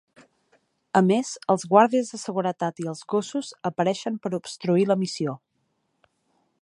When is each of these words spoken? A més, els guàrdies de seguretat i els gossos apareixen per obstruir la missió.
A 0.99 1.01
més, 1.09 1.33
els 1.53 1.65
guàrdies 1.73 2.09
de 2.13 2.19
seguretat 2.21 2.81
i 2.85 2.89
els 2.93 3.03
gossos 3.15 3.53
apareixen 3.73 4.17
per 4.25 4.33
obstruir 4.39 4.89
la 4.93 4.99
missió. 5.05 5.37